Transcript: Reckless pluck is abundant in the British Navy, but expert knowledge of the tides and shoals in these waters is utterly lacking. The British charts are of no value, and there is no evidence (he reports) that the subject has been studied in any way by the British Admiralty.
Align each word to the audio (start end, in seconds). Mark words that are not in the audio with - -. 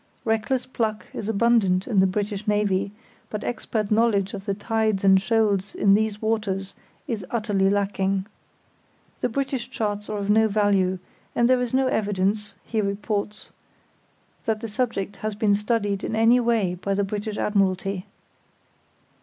Reckless 0.25 0.65
pluck 0.65 1.05
is 1.13 1.29
abundant 1.29 1.87
in 1.87 1.99
the 1.99 2.07
British 2.07 2.47
Navy, 2.47 2.91
but 3.29 3.43
expert 3.43 3.91
knowledge 3.91 4.33
of 4.33 4.45
the 4.45 4.55
tides 4.55 5.03
and 5.03 5.21
shoals 5.21 5.75
in 5.75 5.93
these 5.93 6.19
waters 6.19 6.73
is 7.07 7.23
utterly 7.29 7.69
lacking. 7.69 8.25
The 9.19 9.29
British 9.29 9.69
charts 9.69 10.09
are 10.09 10.17
of 10.17 10.27
no 10.27 10.47
value, 10.47 10.97
and 11.35 11.47
there 11.47 11.61
is 11.61 11.75
no 11.75 11.85
evidence 11.85 12.55
(he 12.63 12.81
reports) 12.81 13.51
that 14.45 14.61
the 14.61 14.67
subject 14.67 15.17
has 15.17 15.35
been 15.35 15.53
studied 15.53 16.03
in 16.03 16.15
any 16.15 16.39
way 16.39 16.73
by 16.73 16.95
the 16.95 17.03
British 17.03 17.37
Admiralty. 17.37 18.07